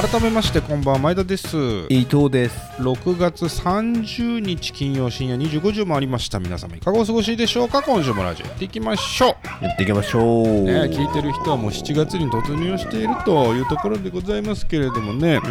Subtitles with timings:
[0.00, 1.56] 改めましてこんばんは前田です。
[1.88, 2.56] 伊藤です。
[2.80, 6.38] 6月30日金曜深夜25時を回りました。
[6.38, 7.82] 皆様いかがお過ごしでしょうか？
[7.82, 9.64] 今週もラジオやっていきましょう。
[9.64, 15.38] やっていきましょう、ね、聞いてる人はもう7月に突入しているというところでございますけれどもね。
[15.38, 15.50] うー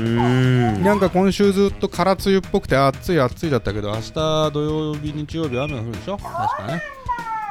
[0.79, 0.82] ん。
[0.82, 6.18] なんか今週ずっと空梅雨っぽくて暑い暑いだったけど明日土曜日日曜日雨が降るでしょ？
[6.18, 6.23] 確
[6.57, 6.82] かね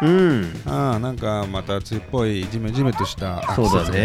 [0.02, 0.62] うん。
[0.66, 3.98] ああなんかまた梅雨っぽいジメジメとしたそうだね。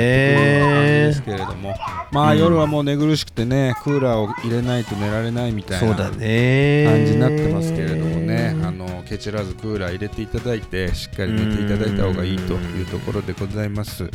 [1.07, 1.75] ですけれども。
[2.11, 2.39] まあ、うん。
[2.39, 6.85] 夜はもう寝苦しくてねクーラーを入れないと寝られないみたいなそうだね。
[6.87, 8.55] 感じになってますけれどもね。
[8.63, 14.05] あのケチらずクーラー入れていただいてしっかり寝ていただいた方がいいというところでございます。
[14.05, 14.09] う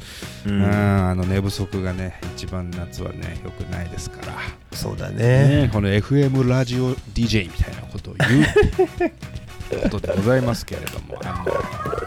[0.47, 0.61] うん。
[0.61, 4.33] んあの寝不足がね一番夏はね良くないですから。
[4.73, 5.17] そうだね。
[5.65, 8.47] ねこの FM ラジオ DJ みたいなことを言う
[9.83, 11.53] ことでございますけれどもあの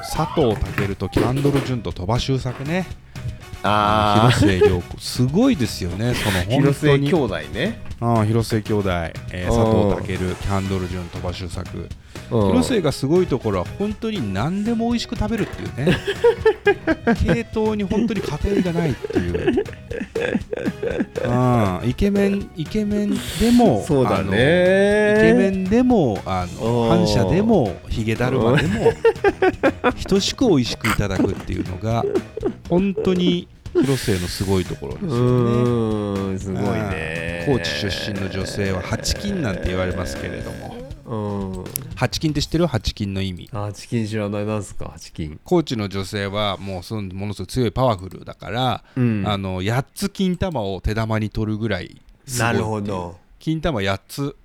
[0.01, 2.85] 佐藤健とキャンドル・ジュンと鳥羽周作ね。
[3.63, 4.97] あ広末涼子。
[4.99, 6.59] すごいですよねそのあ本当に。
[6.61, 7.37] 広末兄弟。
[7.53, 8.89] ねああ広末兄弟、
[9.33, 9.95] えーうん。
[9.95, 11.89] 佐藤健キャンドル・ジュン鳥羽周作。
[12.31, 12.47] うん。
[12.47, 15.97] 広末がすごいところは本当に何でも美味しく食べるっていうね。
[17.23, 19.63] 系統に本当に偏りがないっていう。
[21.25, 25.15] ああイケメンイケメンでもそうだね。
[25.17, 26.89] イケメンでもあのうん。
[26.89, 28.93] 反射でもヒゲだるまでも
[30.07, 32.05] 等しく美味しくいただくっていうのが
[32.69, 36.39] 本当に広末のすごいところですうよね。
[36.39, 37.43] すごいね。
[37.45, 40.75] 高知出身の女性は八金なんて言われますけれども。
[41.05, 41.63] うん。
[41.95, 42.67] 八金って知ってる？
[42.67, 43.49] 八金の意味。
[43.51, 44.45] あチキン知らない。
[44.45, 44.93] なんすか？
[44.97, 49.23] チキン高知の女性はもうそのものすごく強いパワフルだから、うん。
[49.27, 52.01] あの8つ金玉を手玉に取るぐらい
[52.37, 53.17] なるほど。
[53.39, 54.35] 金玉8つ。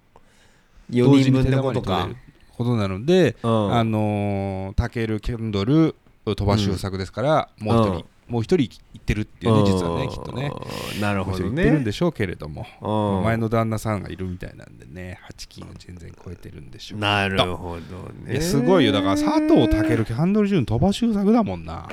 [0.90, 2.08] 4人分のことか。
[2.08, 2.16] 同時に手玉に取れる
[2.56, 3.74] ことなので、うん。
[3.74, 10.52] あのータケル・キャンドル鳥羽周作ですから、もう一人、うんもう一人行ってるっていうね実はねきっとね。
[10.94, 11.00] うん。
[11.00, 11.62] なるほどね。
[11.62, 13.24] ってるんでしょうけれども、うん。
[13.24, 18.40] 前の旦那さんがいるみたいなんでね8金を全然超えてるんでしょうなるほどね。
[18.40, 18.92] すごいよ。
[18.92, 21.88] だから佐藤健キャンドル・ジュン鳥羽周作だもんな、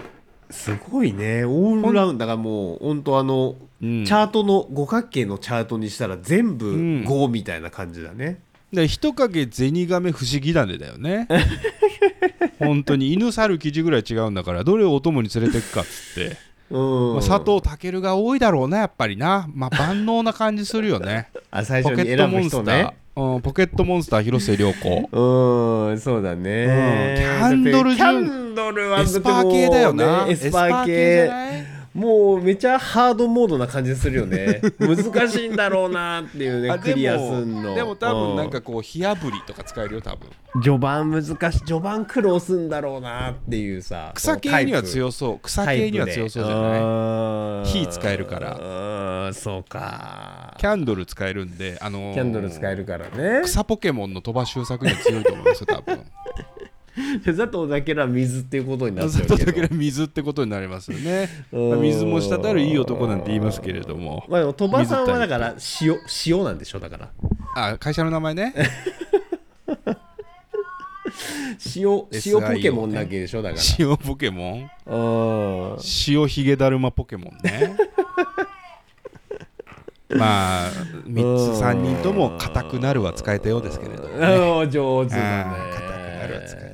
[0.50, 1.44] すごいね。
[1.46, 7.04] オールラウンドだからもう本当あのうん、チャートの五角形のチャートにしたら全部うん。
[7.04, 8.40] 5みたいな感じだね、
[8.72, 11.28] で人影銭亀不思議種だよね
[12.60, 13.14] 本当に。
[13.14, 16.38] 犬猿生地ぐらい違うんだからどれをお供に連れてくかっつって、
[16.70, 17.14] うん。
[17.14, 21.30] まあ、佐藤健が多いだろうなやっぱりな、まあ、万能な感じするよね。
[21.52, 25.10] あ最ポ初に選ぶケットモンスター、人ねうん、ポケットモンスター広末涼子。
[25.12, 27.16] うんそうだね、
[27.52, 27.62] うん。
[27.62, 34.62] キャンドルキャンドルはエスパー系だよな、エスパーじ系もうめちゃハードモードな感じするよね。
[34.80, 37.70] 難しいんだろうなっていうねあクリアすでんの。
[37.72, 40.30] もでも多分なんかうこう火あぶりとか使えるよ多分。
[40.64, 45.40] 序盤難しい序盤苦労すんだろうなっていうさ草系には強そう。
[45.40, 47.66] 草系には強そうじゃない？
[47.68, 48.58] 火使えるから。
[49.28, 50.56] らそうか。
[50.60, 53.42] キャンドル使えるんであのーキャンドル使えるからね。
[53.44, 56.00] 草ポケモンの鳥羽周作には強いと思いますよ多分
[57.26, 64.26] 佐藤だけら水っていうことになっちゃ佐藤うけど健は水ってことになりますよね、 水も滴るいい男なんて言いますけれども。
[64.28, 67.10] まあでも鳥羽さんはだから塩塩なんでしょだから。
[67.56, 68.54] あ会社の名前ね。
[71.76, 75.78] 塩塩ポケモンだけでしょだか塩ポケモン？
[76.08, 77.76] 塩ヒゲだるまポケモンね。
[80.10, 80.70] まあ
[81.08, 84.28] 3つ3人とも硬くなるは使えたようですけれどもね。
[84.64, 85.46] うん上手だね。
[85.74, 86.71] 硬くなるは使えうん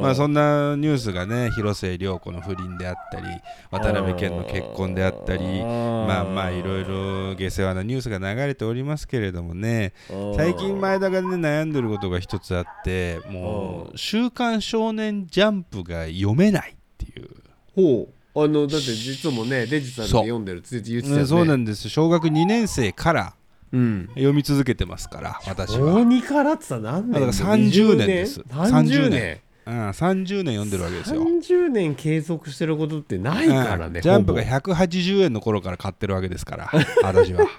[0.00, 3.26] まあそんなニュースがね広末涼子の不倫であったり
[3.70, 6.06] 渡辺謙の結婚であったりうん。
[6.06, 10.34] まあまあいろいろ下世話なニュースが流れておりますけれどもねうん。
[10.36, 17.28] 最近前田がね悩んでることが一つあってもう「週刊少年ジャンプ」が読めないっていう。
[17.74, 18.44] ほう。
[18.44, 20.22] あのだって実もねデジさんがそう。
[20.22, 21.26] 読んでるって言ってたよね。
[21.26, 23.34] そうなんです小学2年生から
[23.72, 24.08] うん。
[24.14, 27.12] 読み続けてますから私大は、にからってさ何年？
[27.12, 28.40] だから30年です。
[28.40, 31.22] 30年うん、30年読んでるわけですよ。
[31.24, 36.70] 30年継続してることってないからねうんジャンプがほ180円の頃から買ってるわけですから
[37.02, 37.44] 私は。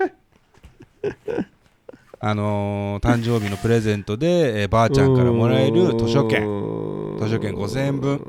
[2.20, 6.42] あのー誕生日のプレゼントで、えーばあぼちゃんからもらえる図書券。
[6.42, 8.14] 券図書券5000円分。
[8.14, 8.22] うん。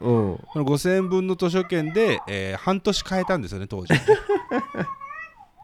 [0.00, 3.92] この5000円分の図書券で、えー半年買えたんですよね当時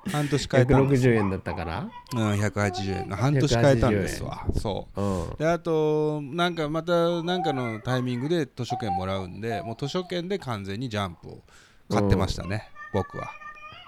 [0.06, 1.88] 半年買えたんです160円だったから？
[2.14, 3.08] うん、180円。
[3.08, 4.46] の半年買えたんですわ。
[4.56, 5.00] そう。
[5.00, 5.36] うん。
[5.36, 11.42] であとなんかまたなんかのタイミングで図書券もらうんでもう図書券で完全にジャンプを
[11.90, 13.30] 買ってましたね、僕は。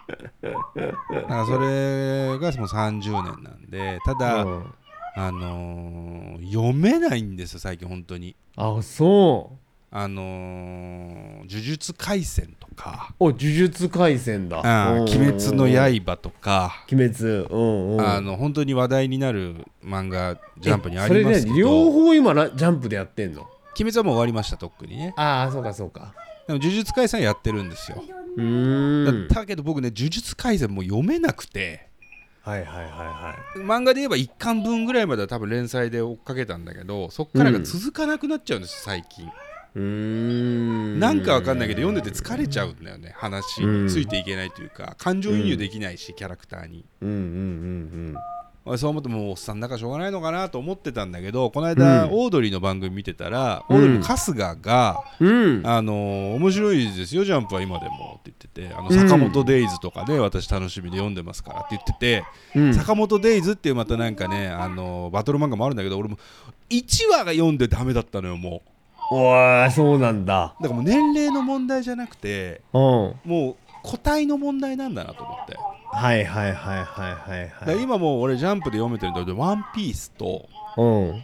[0.09, 4.75] だからそれがもう30年なんでただ、うん。
[5.17, 8.37] あのー読めないんですよ最近本当に。
[8.57, 9.57] あそ
[9.93, 13.13] あのー呪術廻戦とか。
[13.19, 14.61] お呪術廻戦だ。
[14.61, 16.85] うん鬼滅の刃とか。
[16.93, 17.47] 鬼滅。
[17.51, 18.01] うんうん。
[18.01, 23.43] あの本当に話題になる漫画ジャンプにあえりますけそれね両ど方今なジャンプでやってんの？
[23.81, 25.13] 鬼滅はもう終わりましたとっくにね。
[25.17, 26.15] ああそうかそうか。
[26.47, 28.03] でも呪術廻戦やってるんですよ。
[28.37, 29.29] うーん。
[29.29, 31.89] だけど僕ね呪術廻戦もう読めなくて。
[32.43, 33.59] はいはいはいはい。
[33.59, 39.29] 漫画で言えば1巻分ぐらいまでは多分連載で追っかけたんだけどそっからが続かなくなっちゃうんです最近
[39.75, 46.85] なんかわかんないけど読んでて疲れちゃうんだよね話ついていけないというか感情移入できないしキャラクターに。
[47.01, 48.17] うんうんうん
[48.67, 52.11] 俺そう思ってもうおっさんだからしょうがないのかなと思ってたんだけどこの間、うん。
[52.13, 62.25] オードリーの番組見てたら、うんオードリーの春日が、あのー面白いですよジャンプは今でもって言っててあのうん坂本デイズとかね、私楽しみで読んでますからって言ってて、
[62.55, 62.75] うん。
[62.75, 66.19] 坂本デイズっていうまたなんかね、あのーバトル漫画もあるんだけど俺も
[66.69, 68.63] 1話が読んでダメだったのよも
[69.11, 70.55] おーそうなんだ。
[70.61, 72.81] うだからもう年齢の問題じゃなくてうん。
[72.81, 75.57] もう個体の問題なんだなと思って、
[75.93, 77.83] はいはいはいはいはいはい。
[77.83, 81.23] 今もう俺ジャンプで読めてるので「ワンピースとうん。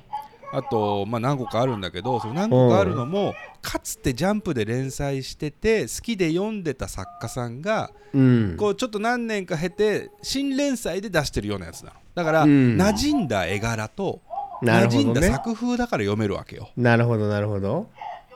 [0.52, 8.56] あと、まあ、何個かあるんだけどその何個かあるのもかつてジャンプで連載してて好きで読んでた作家さんがうん。
[8.56, 11.96] こうちょっと何年か経て新連載で出してるようなやつなの。
[12.14, 12.76] だから、うん。
[12.76, 14.20] 馴染んだ絵柄と
[14.62, 16.70] 馴染んだ作風だから読めるわけよ。
[16.76, 17.88] なるほどなるほど。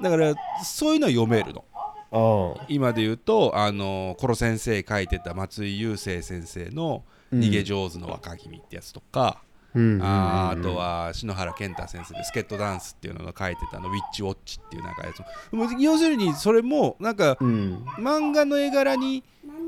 [0.03, 0.35] だから
[0.65, 2.57] そういうのは読めるの。
[2.59, 2.67] うん。
[2.69, 15.21] 今で言うとあのコロ先生書いてた松井雄生先生の「逃げ上手の若君」ってやつとか、うんあーあとは篠原健太先生で「スケットダンス」っていうのが書いてたの「ウィッチウォッチ」っていうなんかやつ。
[15.55, 17.85] も要するにそれもなんかうん。
[17.99, 19.23] 漫画の絵柄に、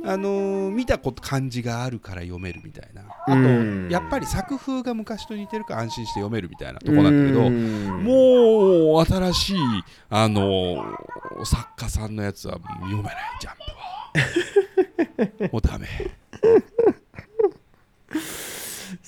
[0.04, 3.02] あのー見たこと感じがあるから読めるみたいな。
[3.26, 8.04] あと、うんやっぱり作風が昔と似てるから安心して読めるみたいなとこなんだけど、うん。
[8.04, 9.58] もう新しい、
[10.10, 13.16] あのー作家さんのやつは読めない。
[13.40, 15.48] ジャンプは。
[15.52, 15.86] もうダメ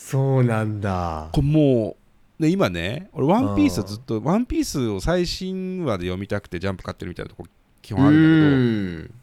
[0.04, 1.30] そうなんだ。
[1.32, 1.96] これも
[2.38, 7.46] うで今ね俺ワンピースはずっとワンピースを最新話で読みたくてジャンプ買ってるみたいなとこ
[7.80, 9.14] 基本あるんだけど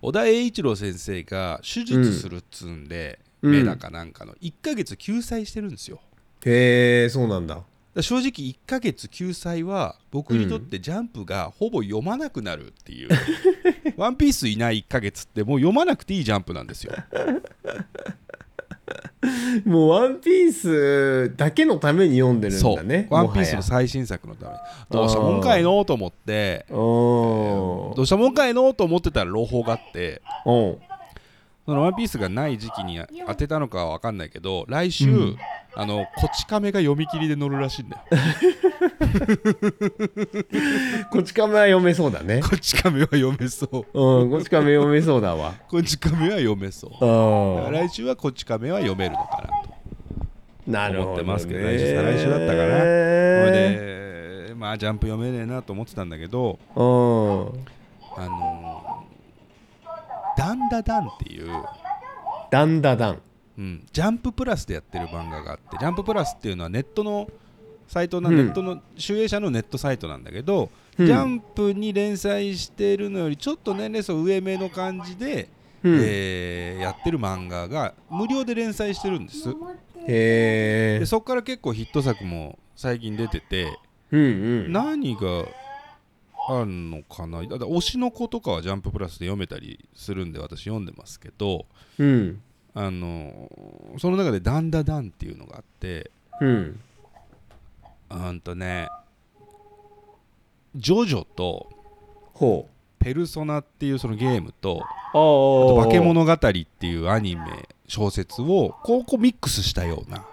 [0.00, 3.52] 小田栄一郎先生が手術するっつうんで、うん。
[3.52, 6.00] 目だかなんかの1ヶ月救済してるんですよ。
[6.44, 7.64] へえそうなんだ。
[8.00, 13.08] 正直1ヶ月救済は僕にとってジャンプがほぼ読まなくなるっていう、
[13.98, 16.94] ワンピースいない1ヶ月ってもう読まなくていいジャンプなんですよ
[19.64, 23.08] もうワンピースだけのために読んでるんそだね。
[23.10, 23.14] う。
[23.14, 24.56] ワンピースのも最新作のため
[24.90, 26.66] どうしたもんかいのと思って。
[26.68, 30.22] はやおどうしたもんかいのと思ってたら朗報があって。
[30.44, 30.78] お
[31.64, 35.38] そのワンピースがない時期に当てたのかは分かんないけど来週、うん。
[35.74, 38.02] あのこち亀が読み切りで載るらしいんだよ。
[41.10, 42.42] こち亀は読めそうだね。
[42.42, 44.22] こち亀は読めそう。
[44.22, 45.54] うんこち亀読めそうだわ。
[45.68, 47.72] こち亀は読めそう。
[47.72, 49.41] 来週はこち亀は読めるのか
[50.72, 52.56] 思ってますけど来週再来週だったかな。
[52.56, 53.50] それ
[54.48, 56.82] でまあジャンプ読めねえなと思ってたんだけどうん。
[58.16, 59.02] あのー
[60.36, 61.48] ダンダダンっていう、
[62.50, 63.20] ダンダダン。
[63.58, 67.28] うん、ジャンププラスでやってる漫画があってジャンププラスっていうのはネットの
[67.86, 68.36] サイトな、うん。
[68.36, 71.06] ネットの集英社のネットサイトなんだけど、うん。
[71.06, 75.48] ジャンプに連載してるのよりちょっと年齢層上目の感じで、
[75.82, 75.98] うん。
[76.02, 79.54] えーやってる漫画が無料で連載してるんです
[80.08, 83.78] へえでそこから結構ヒット作も最近出てて
[84.10, 84.24] うんう
[84.68, 84.72] ん。
[84.72, 85.46] 何が
[86.48, 87.42] あるのかな？
[87.42, 91.66] だ推しの子とかはジャンププラスで読めたりするんで私読んでますけど
[91.98, 92.40] うん。
[92.74, 93.50] あの
[93.98, 96.80] その中で「ダンダダン」っていうのがあってうん。
[98.10, 98.88] うんとね
[100.74, 101.70] ジョジョと
[102.34, 102.72] ほう。
[103.04, 110.24] ペルソナっていうそのゲームとああとあ化け物語っていうアニメ小説をこうミックスしたような。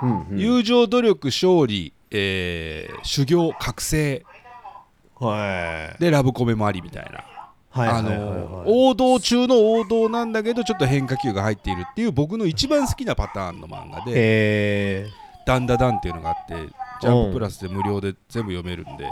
[0.00, 0.38] うんうん。
[0.38, 4.24] 友情努力勝利、えー修行覚醒。
[5.18, 6.00] はい。
[6.00, 7.24] でラブコメもありみたいな。
[7.76, 15.06] あのはい王道中の王道なんだけどちょっと変化球が入っているっていう僕の一番好きなパターンの漫画でへえ
[15.44, 16.54] 「ダンダダン」っていうのがあって
[17.00, 19.10] ジャンププラスで無料で全部読めるんで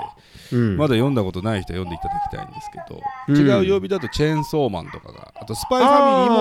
[0.53, 0.77] うん。
[0.77, 3.37] まだ読んだことない人は読んでいただきたいんですけどうん。
[3.37, 6.37] 違う曜日だとチェーンソーマンとかがあとスパイファミリーも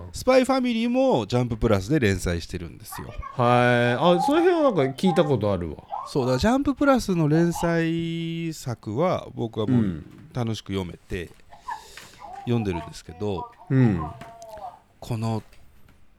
[0.00, 3.08] もスパイファミリーもジャンププラスで連載してるんですよ。
[3.08, 4.18] はい。
[4.18, 5.76] あその辺はなんか聞いたことあるわ。
[6.06, 11.30] そうだジャンププラスの連載作は僕はもう楽しく読めて
[12.44, 14.02] 読んでるんですけど、うん。
[14.98, 15.42] この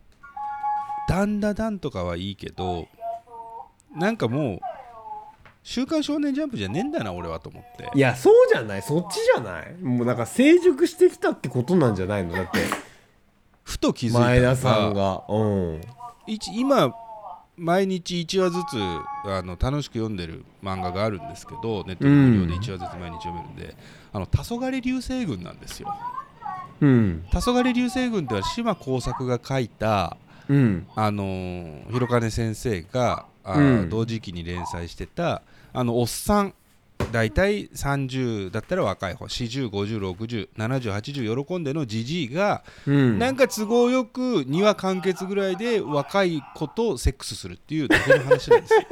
[1.07, 2.87] 「ダンダダン」とかはいいけど
[3.95, 4.59] なんかもう
[5.63, 7.89] 週刊少年ジャンプじゃねえんだな俺はと思って。
[7.93, 8.81] いやそうじゃない。
[8.81, 9.73] そっちじゃない。
[9.81, 12.33] もうなんか成熟してきたってことなんじゃないの？
[12.33, 12.59] だって。
[13.63, 14.19] ふと気づいた。
[14.19, 15.23] の前田さんが。
[15.29, 15.43] う
[15.77, 15.81] ん
[16.27, 16.93] 一今
[17.57, 18.77] 毎日1話ずつ
[19.29, 23.75] あの楽しく読んでる漫画があるんですけどネットの無料で1話ずつ毎日読めるんで
[24.13, 25.93] 「あの黄昏流星群」なんですよ。
[26.79, 27.25] うん。
[27.31, 30.17] 黄昏流星群っては島耕作が書いた
[30.47, 30.87] うん。
[30.95, 33.89] あのー広金先生があー、うん。
[33.89, 35.41] 同時期に連載してた
[35.73, 36.53] あのおっさん
[37.11, 43.17] 大体30だったら若い方4050607080喜んでのじじいが、うん。
[43.19, 48.81] なんか都合よく2話完結ぐらいで若い子とセックスするっていうだけの話なんですよ。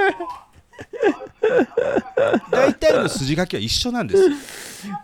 [2.51, 4.87] 大体の筋書きは一緒なんです。
[4.87, 4.97] よ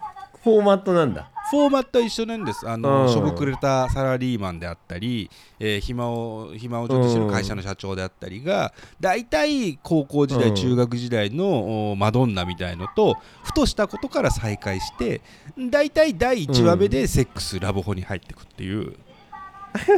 [0.44, 15.22] フォーマットなんだフォーマットは一緒なんですあの、うんしょぼくれたサラリーマンであったり、えー暇を暇をちょっとしてる会社の社長であったりが大体高校時代、うん中学時代のおマドンナみたいのとふとしたことから再会して
[15.70, 18.96] 大体第1話目でセックス、ラブホに入ってくっていう。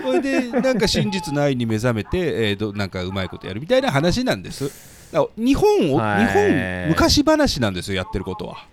[0.03, 2.17] それでなんか真実の愛に目覚めて、
[2.49, 4.97] えーどなんかうまいことやるみたいな話なんです。
[5.37, 8.67] 日本をはい日本昔話なんですよやってることは。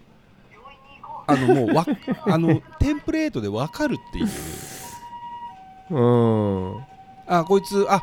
[1.26, 1.86] あのもうわ
[2.26, 4.28] あのテンプレートで分かるっていう。
[5.90, 5.98] う
[6.78, 6.84] ん。
[7.26, 8.02] あこいつあ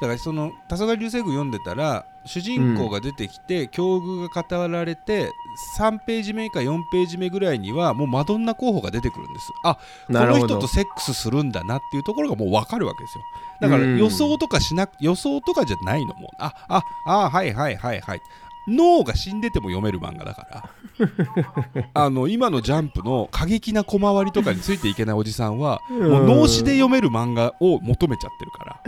[0.00, 5.32] だからその「黄昏流星群」読んでたら主人公が出てきて、境遇が語られて
[5.76, 9.50] 3ページ目か4ページ目ぐらいにはもうマドンナ候補が出てくるんです。
[9.64, 9.74] あ
[10.06, 13.24] この人とセックスするんだなっていうところがもう分かるわけですよ。
[13.60, 13.98] だからうん。
[13.98, 16.30] 予想とかしなく予想とかじゃないのもう。
[16.38, 18.22] あああはいはいはいはい
[18.68, 20.70] 脳が死んでても読める漫画だから。
[21.94, 28.82] あの今のジャンプの過激な小回りとかについていけないおじさんはもう脳死で読める漫画を求めちゃってるから。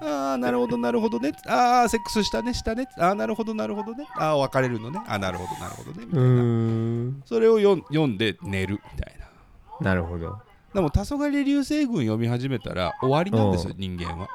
[0.30, 1.32] ああなるほどなるほどね。
[1.46, 2.86] ああセックスしたねしたね。
[2.98, 4.06] ああなるほどなるほどね。
[4.16, 5.00] ああ別れるのね。
[5.06, 6.06] ああなるほどなるほどね。
[6.06, 9.26] みたういな、それを読んで寝るみたいな。
[9.80, 10.38] なるほど。
[10.74, 14.28] でも黄昏流星群読み始めたら終わりなんですよ人間は。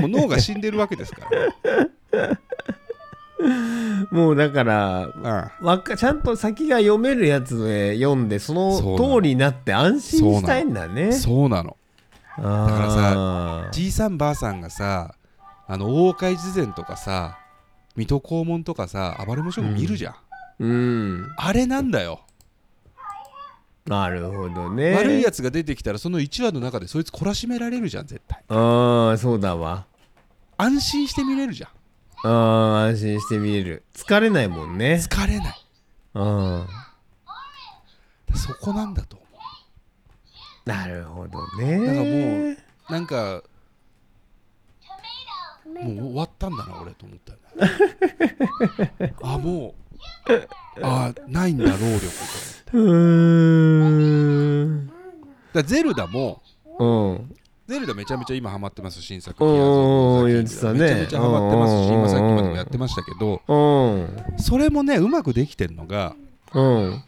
[0.00, 1.28] もう脳が死んでるわけですか
[2.12, 2.38] ら
[4.10, 9.14] もうだからあわかちゃんと先が読めるやつで読んでそのそうなの。
[9.16, 11.12] 通りになって安心したいんだね。
[11.12, 11.76] そうなの。
[12.36, 12.48] だか
[12.80, 15.14] らさじいさんばあさんがさ
[15.66, 17.38] あの大岡越前とかさ
[17.96, 20.14] 水戸黄門とかさ暴れん坊将軍見るじゃん、
[20.60, 21.26] うん。
[21.36, 22.20] あれなんだよ、
[23.86, 24.94] なるほどね。
[24.94, 28.42] 悪いやつが出てきたらその1話の中でそいつ懲らしめられるじゃん絶対。
[28.48, 29.86] ああそうだわ。
[30.56, 31.70] 安心して見れるじゃん
[32.24, 33.84] ああ安心して見れる。
[33.94, 34.94] 疲れないもんね。
[34.94, 35.64] 疲れない。
[36.14, 36.66] うん。
[38.34, 39.16] そこなんだと。
[39.16, 39.26] 思
[40.64, 41.76] なるほどね。
[41.78, 43.42] うだからもうなんか
[45.66, 47.38] もう終わったんだな俺と思ったよ
[48.98, 49.14] ね。
[49.22, 49.74] あも
[50.28, 50.48] う
[50.82, 52.00] あないんだ労力
[52.66, 54.92] とうーん。
[55.52, 56.42] だゼルダも
[56.78, 57.34] うん
[57.68, 59.44] ゼルダめちゃめちゃ今ハマってます新作。
[59.44, 60.78] うんティアー言ってたね。
[60.80, 63.42] めちゃめちゃハマってますしうん今さっきまでもやってましたけど。
[63.46, 64.38] うん。
[64.38, 66.16] それもねうまくできてるのが
[66.54, 67.04] うん。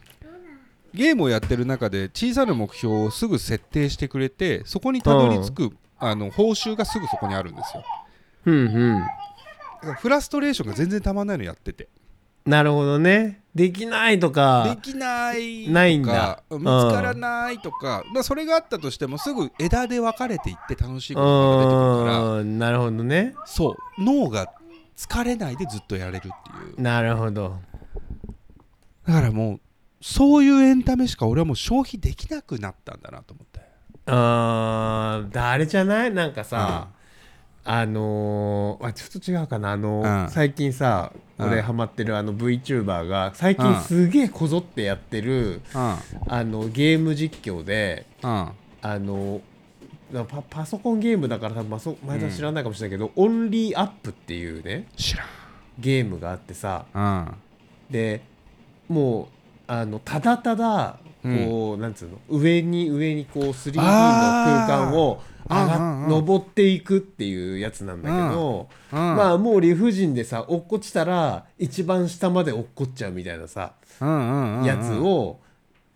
[0.93, 7.83] ゲームをやってる中で小さな目標をすぐ設定してくれてそこにたどり着くあの報酬がすぐそこにあるんですよ。
[8.45, 9.01] うん
[9.83, 9.95] うん。
[9.95, 11.89] フラストレーションが全然たまんないのやってて
[12.45, 13.41] なるほどね。
[13.53, 16.41] できないとでかきないないんだ。
[16.49, 23.35] 見つからないとか、まあ、それがあったとしてもすぐ枝で分かれていって楽しいことが出てくるからうんなるほどね。
[23.45, 24.47] そう脳が
[24.95, 26.31] 疲れないでずっとやれるってい
[26.77, 26.81] う。
[26.81, 27.59] なるほど。
[29.05, 29.59] だからもう
[30.01, 33.59] そういうエンタメしか俺はもう消費できなくなったんだなと思って。
[34.05, 36.11] あー誰じゃない？
[36.13, 36.87] なんかさ、
[37.63, 39.71] あのーあちょっと違うかな。
[39.71, 40.29] あのーうん。
[40.29, 41.47] 最近さうん。
[41.47, 45.95] 俺ハマってるあの VTuber が最近うんすげえこぞってやってるうん。
[46.27, 48.49] あのゲーム実況でうん。
[48.83, 49.41] あの
[50.11, 54.87] なパパソコンゲームだから多分まそ前田知らないかもしれないけど、オンリーアップっていうね
[55.79, 56.85] ゲームがあってさ。
[56.93, 57.33] うん。
[57.89, 58.21] で
[58.89, 59.27] もう
[59.67, 62.17] あのただただこう、なんつうの？
[62.29, 66.09] 上に上にこう 3D の空間を上がうんうんうん。
[66.09, 75.39] 登っていくっていうやつなんだけど、うんまあもう理不尽でさ落っこちたら一番下まで落っこっちゃうみたいなさ、うんうんうんやつを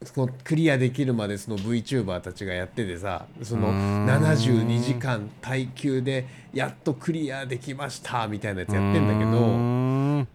[0.04, 4.06] そのクリアできるまでその VTuber たちがやっててさそのうーん。
[4.06, 10.28] 72時間耐久でやっとクリアできましたみたいなやつやってんだけどん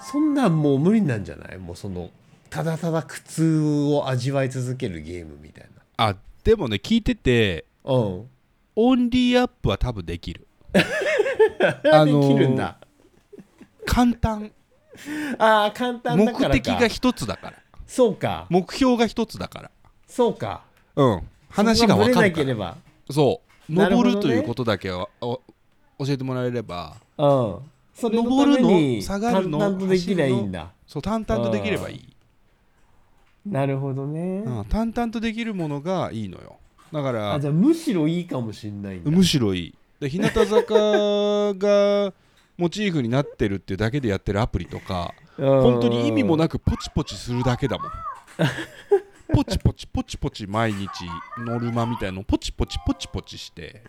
[0.00, 2.10] そんなんもう無理なんじゃないもうその
[2.50, 3.60] ただただ苦痛
[3.92, 6.14] を味わい続けるゲームみたいあ
[6.44, 8.30] でもね聞いててなうん。
[8.76, 10.46] オンリーアップは多分できる。
[11.92, 12.78] あ できるんだ。
[13.84, 14.52] 簡単。
[15.38, 16.48] ああ簡単だからか。
[16.48, 17.58] 目的が一つだから。
[17.86, 18.46] そうか。
[18.50, 19.70] 目標が一つだから。
[20.06, 20.62] そうか。
[20.94, 21.22] うん。
[21.50, 22.76] 話が分かるから。
[23.10, 23.72] そう。
[23.72, 25.40] 登るということだけはお
[25.98, 27.58] 教えてもらえればうん。
[27.94, 30.70] それのた登るのめに下がるの淡々とできりゃいいんだ。
[30.86, 32.16] そう淡々とできればいい、
[33.50, 36.56] なるほどね、うん、淡々とできるものがいいのよ。
[36.92, 39.10] だからあじゃあむしろいいかもしんないんだ。
[39.10, 39.74] むしろいい。
[40.00, 40.74] で日向坂
[41.54, 42.12] が
[42.56, 47.90] モチーフになってるっていうだけでやってるアプリとか本当に意味もななくポチポチするだけだもん。
[49.34, 50.88] ポチポチポチポチ毎日
[51.38, 53.82] ノルマみたいのポチポチポチポチして。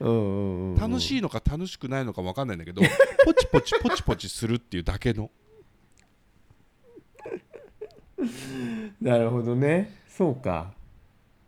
[0.00, 2.82] 楽いしいのか楽しくないのか分かんないんだけど
[3.24, 5.30] ポチポチポチポチするっていうだけの
[9.00, 9.90] なるほどね。
[10.08, 10.72] そうか。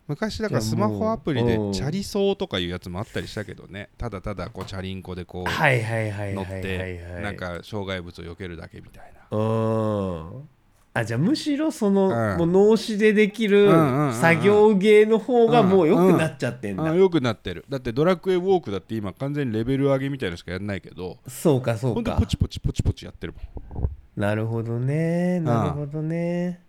[0.09, 1.73] 昔だからスマホアプリでうん。
[1.73, 3.88] チャリソーとかいうやつもあったりしたけどね。
[3.99, 9.37] ただただこうチャリンコでこうはいはいはい乗ってはいなんか障害物を避けるだけみたいな。
[9.37, 10.49] うん
[10.95, 12.38] あじゃあむしろその、うん。
[12.38, 17.66] もう脳死でできるうんうんうんうん作業芸の方がもう良くなっちゃってんだ、あよくなってる。
[17.68, 21.18] だってドラクエウォークだって今完全にレベル上げみたいなのしかやんないけど。
[21.28, 21.95] そうかそうか。
[21.95, 23.90] ほんとポチポチポチポチやってるもん。
[24.16, 25.40] なるほどね。
[25.40, 26.65] なるほどね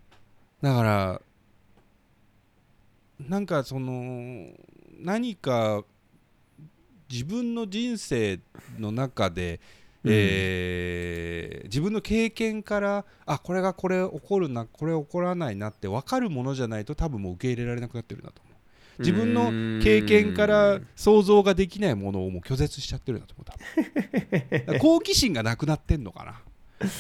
[0.61, 1.21] だから
[3.19, 4.47] なんかその
[4.99, 5.83] 何か
[7.09, 8.39] 自分の人生
[8.77, 9.59] の中で、
[10.03, 10.11] うん。
[10.13, 18.55] えー自分の経験からあこれがこれ起こるなこれ起こらないなって分かるものじゃないと多分もう受け入れられなくなってるなと思う。
[18.99, 19.51] 自分の
[19.83, 24.79] 経験から想像ができないものをもう拒絶しちゃってるなと思う多分。
[24.79, 26.41] 好奇心がなくなってんのかな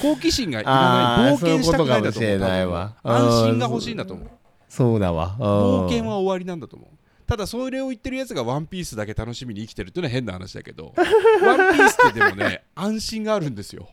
[0.01, 4.29] 好奇心がいらない冒険したくないんだと思う安心が欲しいんだと思う。
[4.67, 5.35] そうだわ。
[5.39, 6.89] 冒険は終わりなんだと思う。
[7.27, 13.89] ただそれを言ってるやつがワンピースだけ楽しみに生きてるっていうのは変な話だけどワンピースってでもね安心があるんですよ。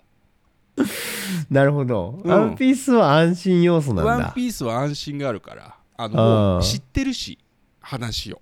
[1.50, 2.30] なるほど、うん。
[2.30, 4.10] ワンピースは安心要素なんだ。
[4.12, 7.38] ワンピースは安心があるからあの知ってるし
[7.80, 8.40] 話を。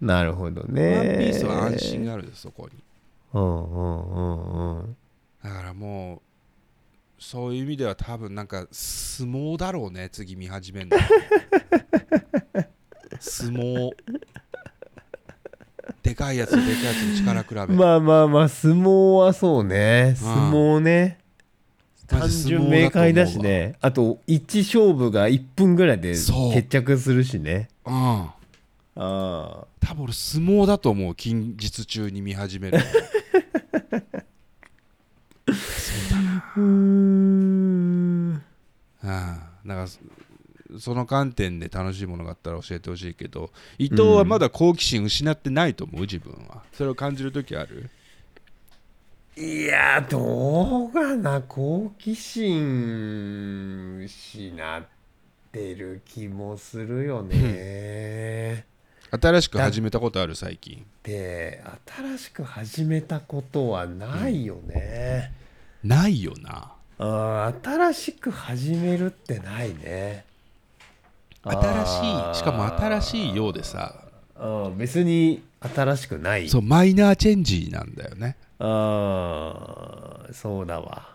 [0.00, 0.96] なるほどね。
[0.96, 2.82] ワンピースは安心があるんですそこに。
[3.34, 4.96] うんうんうんうん。
[5.42, 6.29] だからもう
[7.20, 10.96] そういう意味では多分なんか相撲だろうね次見始めるの。
[13.20, 13.90] 相撲。
[16.02, 20.14] でかいやつとでかいやつの力比べ、まあまあまあ相撲はそうね。
[20.16, 21.18] 相撲ね。
[22.06, 23.76] 単マジ相撲純明快だしね。
[23.82, 27.68] あと1勝負が1分ぐらいで決着するしね。
[27.84, 27.94] うん。
[27.94, 28.34] あ
[28.96, 29.66] あ。
[29.80, 32.78] 多分俺相撲だと思う近日中に見始める
[36.56, 38.42] うーん
[39.02, 39.40] うん
[39.84, 46.00] だからそその観点で楽しいものがあったら教えてほしいけど伊藤はまだ好奇心失ってないと思う？
[46.02, 46.62] 自分は。
[46.72, 47.90] それを感じる時ある？
[49.36, 51.40] いやどうかな。
[51.40, 54.84] 好奇心失っ
[55.50, 58.64] てる気もするよね。
[59.10, 60.86] 新しく始めたことある最近。
[61.02, 65.32] で新しく始めたことはないよね、
[65.82, 70.24] ないよな新しく始めるってないね。
[71.42, 73.94] 新しいしかも新しいようでさ。
[74.38, 74.76] うん。
[74.78, 76.48] 別に新しくない。
[76.48, 78.36] そうマイナーチェンジなんだよね。
[78.58, 81.08] あーそうだわ。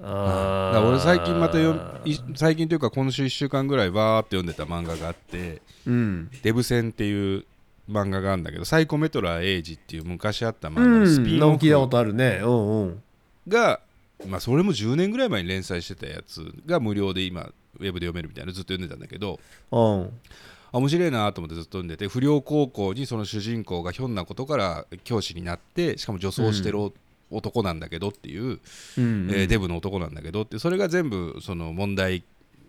[0.00, 7.44] だあから俺最近またよい最近というか今週1週間ぐらいわーって読んでた漫画があってうん「デブ戦」っていう
[7.90, 11.00] 漫画があるんだけどサイコメトラーエイジっていう昔あった漫画うん。
[11.00, 12.40] のスピンオ聞いたこフとあるね。
[12.42, 13.02] うんうん。
[13.48, 13.80] が、
[14.26, 20.10] まあ、それも10年ぐらい前に連載してたやつが無料で今ウェブで読めるみたいなのずっと読んでたんだけどうん。
[20.72, 26.92] あ面白いなと思ってずっと読んでて不良高校にその主人公がひょんなことから教師になってしかも女装してるお
[27.30, 28.60] 男なんだけどっていう、
[28.98, 29.28] うん。
[29.30, 32.22] えーデブの男なんだけどってそれが全部その問題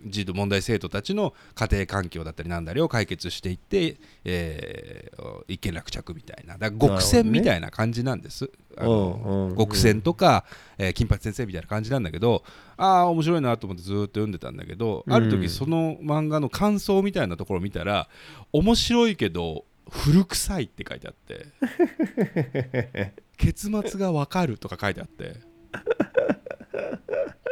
[0.05, 6.57] 児童問題生徒たちの家庭環境だったりなんだりを解決していって、えー一件落着みたいな。
[6.57, 10.45] だから極戦みたいな感じなんです、あの極戦とか、
[10.77, 12.43] えー金八先生みたいな感じなんだけど
[12.77, 18.07] ああ面白いなと思ってずーっと読んでたんだけど、ある時その漫画の感想みたいなところを見たら
[18.51, 21.45] 面白いけど古臭いって書いてあって。
[23.37, 25.35] 結末がわかるとか書いてあって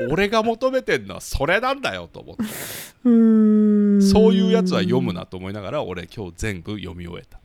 [0.09, 2.43] 俺が求めてんのはそれなんだよと思って
[3.05, 3.09] う
[3.97, 4.01] ん。
[4.01, 7.39] そういうやつは読むなと思いながら俺今日全部読み終えた。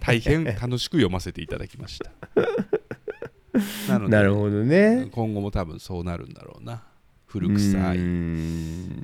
[0.00, 2.10] 大変楽しく読ませていただきました。
[3.88, 5.08] なのでなるほどね。
[5.12, 6.82] 今後も多分そうなるんだろうな。
[7.26, 7.96] 古臭い。
[7.96, 8.00] い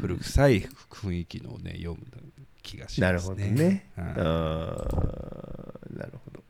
[0.01, 1.99] 古臭い雰囲気のをね読む
[2.63, 3.07] 気がしますね。
[3.07, 3.91] なるほどね。
[3.97, 6.43] はいあーなるほど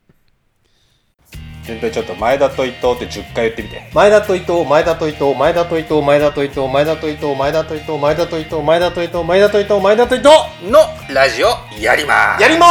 [1.65, 3.91] 全体ちょっと前田と伊藤って10回言ってみて。
[3.93, 10.29] 前田と伊藤前田と伊藤前田と伊藤前田と伊藤前田と伊藤前田と伊藤前田と伊藤前田と伊藤前田と伊藤前田と伊藤
[10.71, 10.79] の
[11.13, 11.49] ラジオ
[11.81, 12.43] やります。
[12.43, 12.67] やりま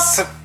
[0.00, 0.39] す